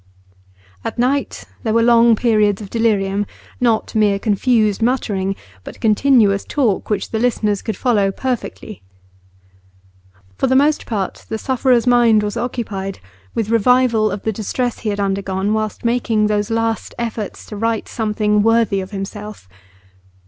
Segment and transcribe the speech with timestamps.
[0.83, 3.27] At night there were long periods of delirium;
[3.59, 8.81] not mere confused muttering, but continuous talk which the listeners could follow perfectly.
[10.39, 12.97] For the most part the sufferer's mind was occupied
[13.35, 17.87] with revival of the distress he had undergone whilst making those last efforts to write
[17.87, 19.47] something worthy of himself.